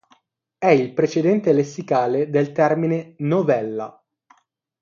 È 0.57 0.65
il 0.67 0.93
precedente 0.95 1.53
lessicale 1.53 2.31
del 2.31 2.53
termine 2.53 3.13
"novella". 3.19 4.03